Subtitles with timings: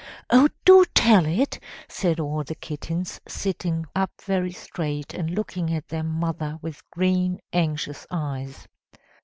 [0.31, 5.89] "Oh, do tell it," said all the kittens, sitting up very straight and looking at
[5.89, 8.67] their mother with green anxious eyes.